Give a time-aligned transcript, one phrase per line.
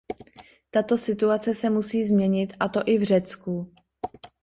[0.71, 3.73] Tato situace se musí změnit, a to i v Řecku.